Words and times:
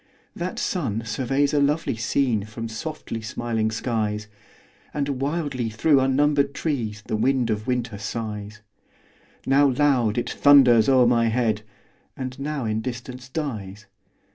That 0.35 0.57
sun 0.57 1.03
surveys 1.05 1.53
a 1.53 1.59
lovely 1.59 1.95
scene 1.95 2.43
From 2.45 2.67
softly 2.67 3.21
smiling 3.21 3.69
skies; 3.69 4.25
And 4.95 5.21
wildly 5.21 5.69
through 5.69 5.99
unnumbered 5.99 6.55
trees 6.55 7.03
The 7.05 7.15
wind 7.15 7.51
of 7.51 7.67
winter 7.67 7.99
sighs: 7.99 8.61
Now 9.45 9.67
loud, 9.69 10.17
it 10.17 10.27
thunders 10.31 10.89
o'er 10.89 11.05
my 11.05 11.27
head, 11.27 11.61
And 12.17 12.39
now 12.39 12.65
in 12.65 12.81
distance 12.81 13.29
dies. 13.29 13.85